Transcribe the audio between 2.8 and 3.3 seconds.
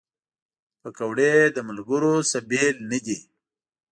نه دي